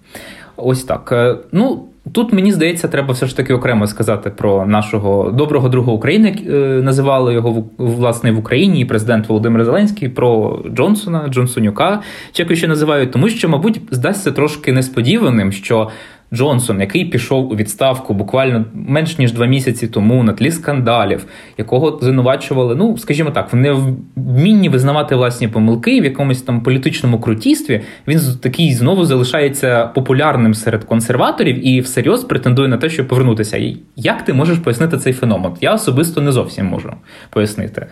[0.55, 1.09] Ось так.
[1.11, 1.90] Е, ну.
[2.11, 6.51] Тут мені здається, треба все ж таки окремо сказати про нашого доброго друга України, е,
[6.83, 12.67] називали його власне в Україні і президент Володимир Зеленський про Джонсона, Джонсонюка, чи як ще
[12.67, 15.89] називають, тому що, мабуть, здасться трошки несподіваним, що
[16.33, 21.25] Джонсон, який пішов у відставку буквально менш ніж два місяці тому на тлі скандалів,
[21.57, 27.81] якого звинувачували, ну скажімо так, в невмінні визнавати власні помилки в якомусь там політичному крутістві.
[28.07, 33.75] Він такий знову залишається популярним серед консерваторів і всерйоз претендує на те, щоб повернутися.
[33.95, 35.51] Як ти можеш пояснити цей феномен?
[35.61, 36.93] Я особисто не зовсім можу
[37.29, 37.87] пояснити.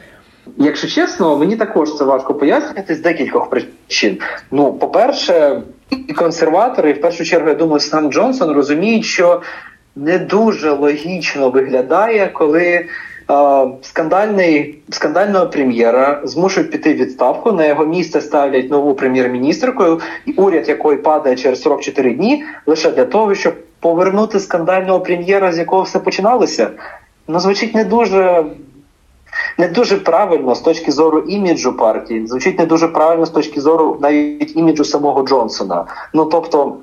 [0.58, 4.18] Якщо чесно, мені також це важко пояснити з декількох причин.
[4.52, 5.62] Ну, по-перше,
[6.08, 9.42] і консерватори, і в першу чергу, я думаю, сам Джонсон розуміють, що
[9.96, 12.86] не дуже логічно виглядає, коли
[13.82, 17.52] скандальний скандального прем'єра змушують піти відставку.
[17.52, 20.00] На його місце ставлять нову прем'єр-міністркою,
[20.38, 25.82] уряд якої падає через 44 дні, лише для того, щоб повернути скандального прем'єра, з якого
[25.82, 26.70] все починалося.
[27.28, 28.46] Ну, звучить не дуже
[29.60, 33.98] не дуже правильно з точки зору іміджу партії, звучить не дуже правильно з точки зору
[34.02, 35.86] навіть іміджу самого Джонсона.
[36.14, 36.78] Ну тобто.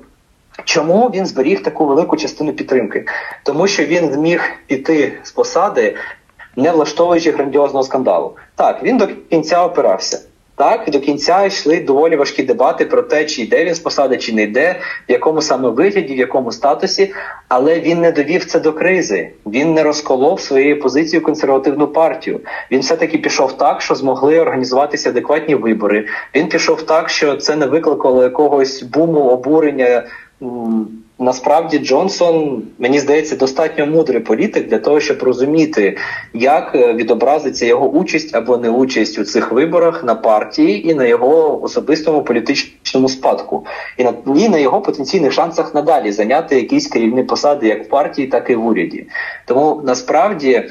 [0.65, 3.05] Чому він зберіг таку велику частину підтримки?
[3.43, 5.95] Тому що він зміг піти з посади,
[6.55, 8.31] не влаштовуючи грандіозного скандалу.
[8.55, 10.19] Так, він до кінця опирався.
[10.57, 14.33] Так, до кінця йшли доволі важкі дебати про те, чи йде він з посади, чи
[14.33, 17.13] не йде, в якому саме вигляді, в якому статусі,
[17.47, 19.29] але він не довів це до кризи.
[19.45, 22.39] Він не розколов своєю позицією консервативну партію.
[22.71, 26.05] Він все таки пішов так, що змогли організуватися адекватні вибори.
[26.35, 30.03] Він пішов так, що це не викликало якогось буму обурення.
[31.19, 35.97] Насправді Джонсон, мені здається, достатньо мудрий політик для того, щоб розуміти,
[36.33, 41.63] як е, відобразиться його участь або неучасть у цих виборах на партії і на його
[41.63, 43.65] особистому політичному спадку,
[43.97, 48.27] і на і на його потенційних шансах надалі зайняти якісь керівні посади як в партії,
[48.27, 49.07] так і в уряді.
[49.45, 50.63] Тому насправді.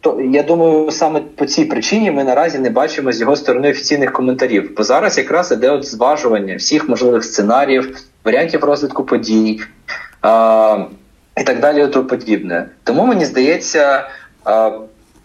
[0.00, 4.12] То я думаю, саме по цій причині ми наразі не бачимо з його сторони офіційних
[4.12, 4.72] коментарів.
[4.76, 9.60] Бо зараз якраз іде от зважування всіх можливих сценаріїв, варіантів розвитку подій
[10.22, 10.78] а,
[11.40, 12.68] і так далі, тому подібне.
[12.84, 14.08] Тому мені здається.
[14.44, 14.70] А,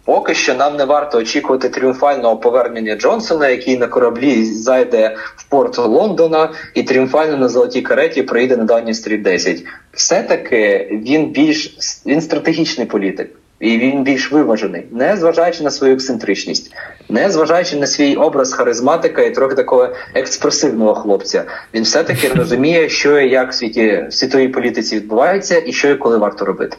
[0.05, 5.77] Поки що нам не варто очікувати тріумфального повернення Джонсона, який на кораблі зайде в порт
[5.77, 9.63] Лондона і тріумфально на золотій кареті приїде на Даунінг стріт 10.
[9.93, 13.38] Все таки він більш він стратегічний політик.
[13.59, 16.73] І він більш виважений, не зважаючи на свою ексцентричність,
[17.09, 21.43] не зважаючи на свій образ харизматика і трохи такого експресивного хлопця.
[21.73, 25.89] Він все таки розуміє, що і як в світі в світовій політиці відбувається, і що
[25.89, 26.77] і коли варто робити.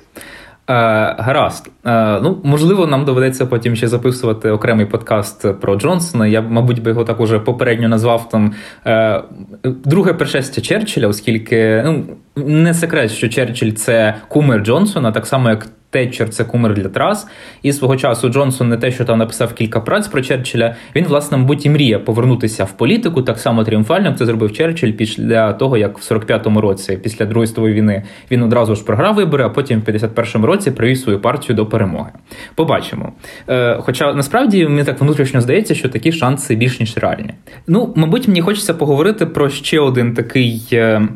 [0.71, 0.73] Е,
[1.19, 1.71] гаразд.
[1.87, 6.27] Е, ну, можливо, нам доведеться потім ще записувати окремий подкаст про Джонсона.
[6.27, 8.55] Я, мабуть, би його так уже попередньо назвав там
[8.87, 9.23] е,
[9.65, 12.05] друге першестя Черчилля, оскільки ну,
[12.37, 17.27] не секрет, що Черчилль це кумир Джонсона, так само як Тетчер це кумир для трас.
[17.63, 21.37] І свого часу Джонсон не те, що там написав кілька праць про Черчилля, він, власне,
[21.37, 25.77] мабуть, і мріє повернутися в політику так само тріумфально, як це зробив Черчилль після того,
[25.77, 29.81] як в 45-му році, після Другої світової війни, він одразу ж програв вибори, а потім
[29.81, 32.11] в 51-му році привів свою партію до перемоги.
[32.55, 33.13] Побачимо.
[33.49, 37.35] Е, Хоча насправді мені так внутрішньо здається, що такі шанси більш ніж реальні.
[37.67, 41.09] Ну, мабуть, мені хочеться поговорити про ще один такий е,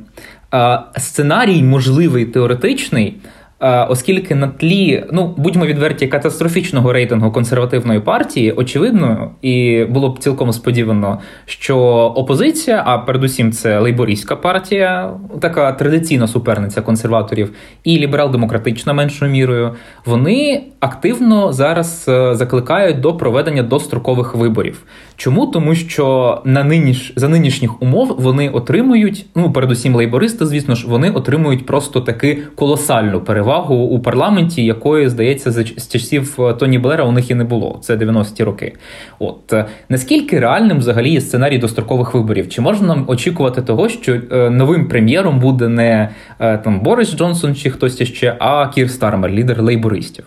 [0.97, 3.17] сценарій, можливий теоретичний.
[3.65, 10.19] Е, оскільки на тлі, ну будьмо відверті, катастрофічного рейтингу консервативної партії, очевидно, і було б
[10.19, 11.79] цілком сподівано, що
[12.17, 17.53] опозиція, а передусім це лейбористська партія, така традиційна суперниця консерваторів,
[17.85, 19.75] і ліберал-демократична меншою мірою,
[20.05, 24.83] вони активно зараз е, закликають до проведення дострокових виборів.
[25.17, 25.47] Чому?
[25.47, 31.11] Тому що на ниніш за нинішніх умов вони отримують, ну передусім лейбористи, звісно ж, вони
[31.11, 37.13] отримують просто таки колосальну перевагу у парламенті, якої здається з часів е, Тоні Блера у
[37.13, 37.79] них і не було.
[37.83, 38.73] Це 90-ті роки.
[39.19, 42.49] От е, наскільки реальним взагалі є сценарій дострокових виборів?
[42.49, 47.71] Чи можна нам очікувати того, що е, новим прем'єром буде не там Борис Джонсон чи
[47.71, 50.25] хтось ще, а Кір Стармер, лідер лейбористів?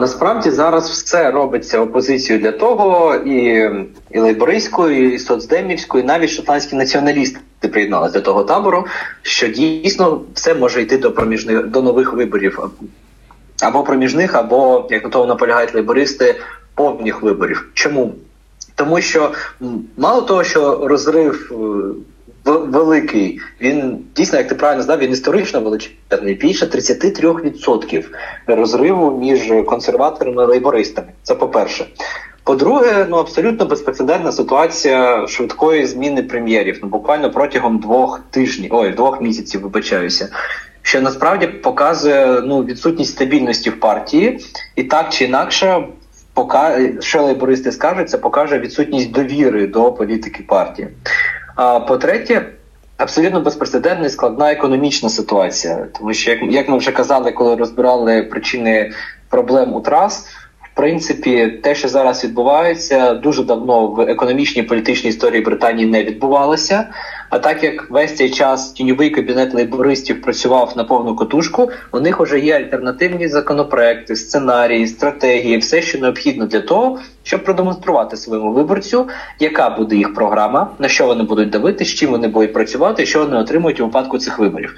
[0.00, 3.70] Насправді зараз все робиться опозицією для того, і
[4.10, 8.86] і лейбористською, і соцдемівською, і навіть шотландські націоналісти приєдналися до того табору,
[9.22, 12.58] що дійсно все може йти до проміжних до нових виборів
[13.62, 16.34] або проміжних, або як на того наполягають лейбористи,
[16.74, 17.70] повних виборів.
[17.74, 18.14] Чому?
[18.74, 19.32] Тому що
[19.96, 21.52] мало того, що розрив
[22.46, 23.40] е, великий.
[23.60, 26.34] Він дійсно, як ти правильно знав, він історично величезний.
[26.34, 28.04] Більше 33%
[28.46, 31.08] розриву між консерваторами і лейбористами.
[31.22, 31.86] Це по-перше.
[32.44, 36.78] По-друге, ну абсолютно безпрецедентна ситуація швидкої зміни прем'єрів.
[36.82, 40.28] Ну буквально протягом двох тижнів, ой, двох місяців вибачаюся.
[40.82, 44.40] Що насправді показує ну відсутність стабільності в партії,
[44.76, 45.84] і так чи інакше,
[46.34, 46.58] поки
[47.00, 50.88] що лейбористи скажуть, це покаже відсутність довіри до політики партії.
[51.56, 52.46] А по-третє,
[52.96, 58.22] абсолютно безпрецедентна і складна економічна ситуація, тому що, як, як ми вже казали, коли розбирали
[58.22, 58.92] причини
[59.28, 60.26] проблем у трас.
[60.74, 66.88] Принципі, те, що зараз відбувається, дуже давно в економічній політичній історії Британії не відбувалося.
[67.30, 72.20] А так як весь цей час тіньовий кабінет лейбористів працював на повну котушку, у них
[72.20, 79.08] вже є альтернативні законопроекти, сценарії, стратегії, все, що необхідно для того, щоб продемонструвати своєму виборцю,
[79.38, 83.18] яка буде їх програма, на що вони будуть давити, з чим вони будуть працювати, що
[83.18, 84.74] вони отримують у випадку цих виборів.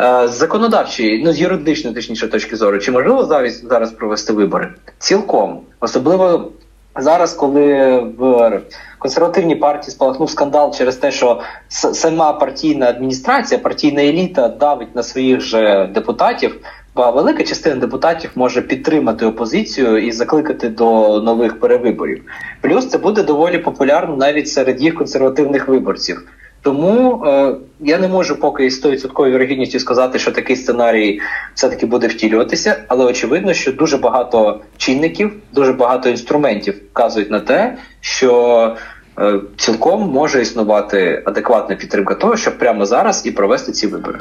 [0.00, 4.68] Е, з законодавчої, ну з юридичної точніше точки зору, чи можливо зараз зараз провести вибори?
[4.98, 6.52] Цілком особливо
[6.96, 8.60] зараз, коли в
[8.98, 15.40] консервативній партії спалахнув скандал через те, що сама партійна адміністрація, партійна еліта давить на своїх
[15.40, 16.56] же депутатів.
[16.94, 22.24] Бо велика частина депутатів може підтримати опозицію і закликати до нових перевиборів.
[22.60, 26.26] Плюс це буде доволі популярно навіть серед їх консервативних виборців.
[26.62, 31.20] Тому е, я не можу поки з 100% вірогідністю сказати, що такий сценарій
[31.54, 37.76] все-таки буде втілюватися, але очевидно, що дуже багато чинників, дуже багато інструментів вказують на те,
[38.00, 38.76] що
[39.18, 44.18] е, цілком може існувати адекватна підтримка того, щоб прямо зараз і провести ці вибори.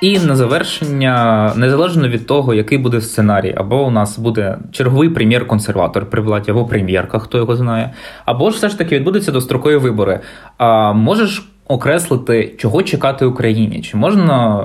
[0.00, 6.10] І на завершення, незалежно від того, який буде сценарій, або у нас буде черговий прем'єр-консерватор
[6.10, 7.92] при владі, або прем'єрка, хто його знає,
[8.24, 10.20] або ж все ж таки відбудуться дострокові вибори.
[10.56, 13.82] А можеш окреслити, чого чекати Україні?
[13.82, 14.64] Чи можна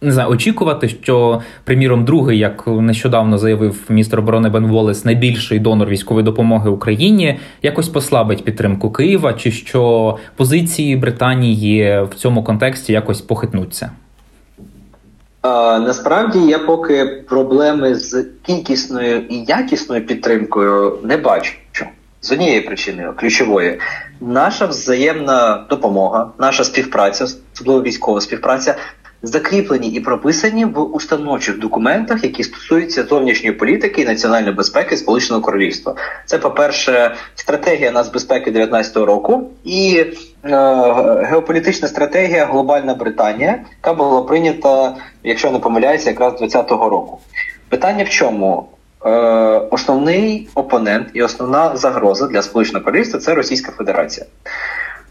[0.00, 5.88] не знаю, очікувати, що, приміром, другий, як нещодавно заявив міністр оборони Бен Волес, найбільший донор
[5.88, 13.20] військової допомоги Україні, якось послабить підтримку Києва, чи що позиції Британії в цьому контексті якось
[13.20, 13.90] похитнуться?
[15.80, 21.52] Насправді я поки проблеми з кількісною і якісною підтримкою не бачу.
[22.20, 23.78] З однієї причини ключової
[24.20, 27.24] наша взаємна допомога, наша співпраця,
[27.54, 28.74] особливо військова співпраця,
[29.22, 35.94] закріплені і прописані в установчих документах, які стосуються зовнішньої політики і національної безпеки Сполученого Королівства.
[36.24, 40.04] Це, по-перше, стратегія нацбезпеки 19-го року і
[41.22, 47.18] геополітична стратегія Глобальна Британія, яка була прийнята, якщо не помиляюся, якраз 20-го року.
[47.68, 48.68] Питання в чому?
[49.06, 49.10] Е,
[49.70, 54.26] основний опонент і основна загроза для Сполученого Королівства це Російська Федерація.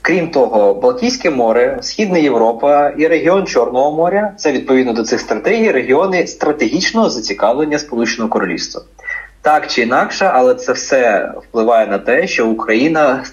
[0.01, 5.71] Крім того, Балтійське море, Східна Європа і регіон Чорного моря це відповідно до цих стратегій
[5.71, 8.81] регіони стратегічного зацікавлення Сполученого Королівства.
[9.45, 13.25] Так чи інакше, але це все впливає на те, що Україна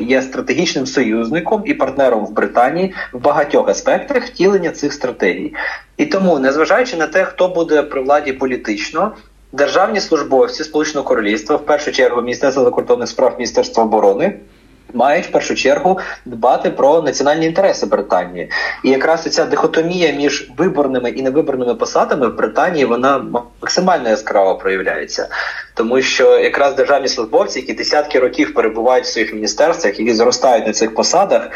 [0.00, 5.54] є, стратегічним союзником і партнером в Британії в багатьох аспектах втілення цих стратегій.
[5.96, 9.12] І тому, незважаючи на те, хто буде при владі політично,
[9.52, 14.38] державні службовці Сполученого Королівства, в першу чергу Міністерство закордонних справ Міністерства оборони
[14.94, 18.50] мають в першу чергу дбати про національні інтереси Британії,
[18.84, 23.18] і якраз ця дихотомія між виборними і невиборними посадами в Британії вона
[23.60, 25.28] максимально яскраво проявляється,
[25.74, 30.72] тому що якраз державні службовці, які десятки років перебувають в своїх міністерствах, які зростають на
[30.72, 31.50] цих посадах,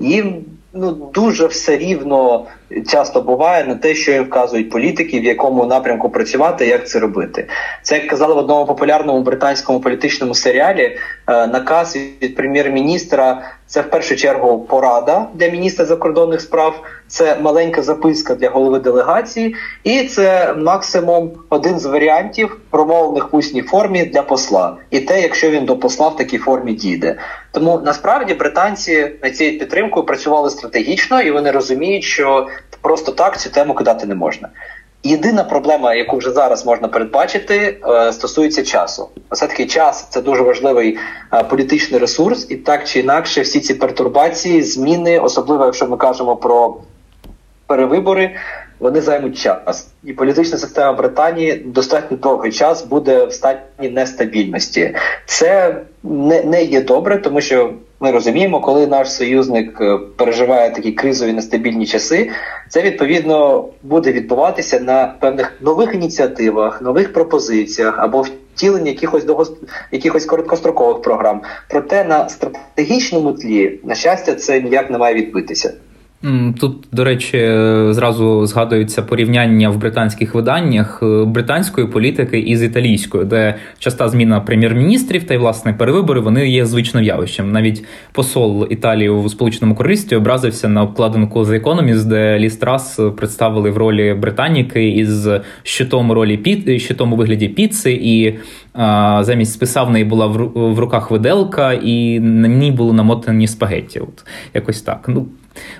[0.00, 2.46] їм ну дуже все рівно
[2.86, 7.48] часто буває на те, що їм вказують політики, в якому напрямку працювати, як це робити.
[7.82, 10.98] Це як казали в одному популярному британському політичному серіалі.
[11.26, 17.82] Е, наказ від прем'єр-міністра це в першу чергу порада для міністра закордонних справ, це маленька
[17.82, 19.54] записка для голови делегації,
[19.84, 24.76] і це максимум один з варіантів промовлених в усній формі для посла.
[24.90, 27.16] І те, якщо він до посла в такій формі дійде.
[27.52, 32.48] Тому насправді британці на цією підтримкою працювали стратегічно, і вони розуміють, що
[32.80, 34.48] просто так цю тему кидати не можна.
[35.06, 39.08] Єдина проблема, яку вже зараз можна передбачити, е, стосується часу.
[39.30, 40.98] Все таки час це дуже важливий
[41.32, 46.36] е, політичний ресурс, і так чи інакше, всі ці пертурбації, зміни, особливо якщо ми кажемо
[46.36, 46.76] про
[47.66, 48.36] перевибори,
[48.84, 54.94] вони займуть час, і політична система Британії достатньо довгий час буде в стані нестабільності.
[55.26, 60.92] Це не, не є добре, тому що ми розуміємо, коли наш союзник е, переживає такі
[60.92, 62.30] кризові нестабільні часи,
[62.68, 69.46] це відповідно буде відбуватися на певних нових ініціативах, нових пропозиціях або втілення якихось довго
[69.92, 71.42] якихось короткострокових програм.
[71.68, 75.72] Проте на стратегічному тлі, на щастя, це ніяк не має відбитися.
[76.60, 77.38] Тут, до речі,
[77.90, 85.24] зразу згадується порівняння в британських виданнях е, британської політики із італійською, де часта зміна прем'єр-міністрів
[85.24, 87.52] та й власне перевибори вони є звичним явищем.
[87.52, 93.70] Навіть посол Італії у Сполученому Королівстві образився на обкладинку The Economist, де Лі Страс представили
[93.70, 95.28] в ролі Британіки із
[95.62, 98.38] щитом ролі піт щитом у вигляді піци, і
[98.72, 104.00] а, замість списав неї була в, в руках виделка, і на ній були намотані спагетті.
[104.00, 105.04] От якось так.
[105.08, 105.26] Ну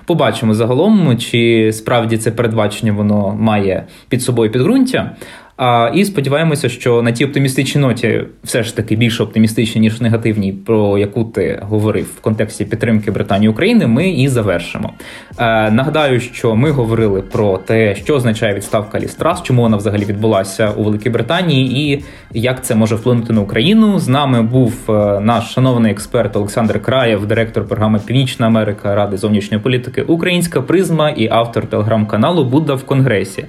[0.05, 5.15] Побачимо загалом, чи справді це передбачення воно має під собою підґрунтя.
[5.57, 10.53] А, І сподіваємося, що на тій оптимістичній ноті, все ж таки більш оптимістичній, ніж негативній,
[10.53, 14.93] про яку ти говорив в контексті підтримки Британії України, ми і завершимо.
[15.37, 20.71] Е, Нагадаю, що ми говорили про те, що означає відставка Лістрас, чому вона взагалі відбулася
[20.77, 22.03] у Великій Британії, і
[22.39, 23.99] як це може вплинути на Україну.
[23.99, 29.63] З нами був е, наш шановний експерт Олександр Краєв, директор програми Північна Америка Ради зовнішньої
[29.63, 33.45] політики, Українська призма і автор телеграм-каналу Будда в Конгресі.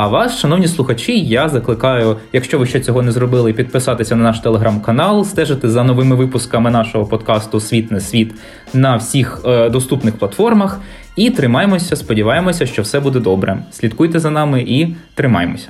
[0.00, 4.40] А вас, шановні слухачі, я закликаю, якщо ви ще цього не зробили, підписатися на наш
[4.40, 8.34] телеграм-канал, стежити за новими випусками нашого подкасту Світ не світ
[8.74, 10.80] на всіх е, доступних платформах.
[11.16, 13.58] І тримаємося, сподіваємося, що все буде добре.
[13.70, 15.68] Слідкуйте за нами і тримаймося.